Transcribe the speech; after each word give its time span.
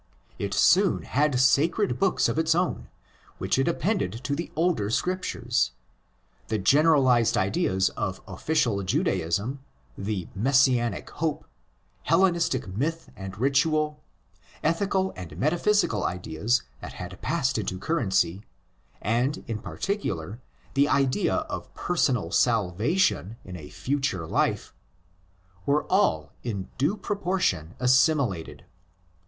It 0.39 0.55
soon 0.55 1.03
had 1.03 1.39
sacred 1.39 1.99
books 1.99 2.27
of 2.27 2.39
its 2.39 2.55
own, 2.55 2.89
which 3.37 3.59
it 3.59 3.67
appended 3.67 4.13
to 4.23 4.35
the 4.35 4.51
older 4.55 4.89
Scriptures. 4.89 5.73
The 6.47 6.57
generalised 6.57 7.37
ideas 7.37 7.89
of 7.91 8.19
official 8.27 8.81
Judaism, 8.81 9.59
the 9.95 10.27
Messianic 10.33 11.11
hope, 11.11 11.45
Hellenistic 12.01 12.67
myth 12.67 13.11
and 13.15 13.37
ritual, 13.37 14.01
ethical 14.63 15.13
and 15.15 15.37
meta 15.37 15.59
physical 15.59 16.03
ideas 16.03 16.63
that 16.81 16.93
had 16.93 17.21
passed 17.21 17.59
into 17.59 17.77
currency, 17.77 18.41
and 19.03 19.43
in 19.47 19.59
particular 19.59 20.41
the 20.73 20.89
idea 20.89 21.35
of 21.35 21.71
personal 21.75 22.31
''salvation"' 22.31 23.35
in 23.45 23.55
a 23.55 23.69
future 23.69 24.25
life, 24.25 24.73
were 25.67 25.83
all 25.91 26.31
in 26.41 26.69
due 26.79 26.97
proportion 26.97 27.75
assimilated. 27.79 28.65